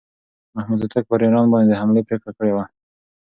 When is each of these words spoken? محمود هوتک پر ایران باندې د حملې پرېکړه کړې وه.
محمود 0.55 0.79
هوتک 0.83 1.03
پر 1.09 1.19
ایران 1.25 1.47
باندې 1.51 1.69
د 1.69 1.79
حملې 1.81 2.01
پرېکړه 2.07 2.31
کړې 2.37 2.51
وه. 2.55 2.65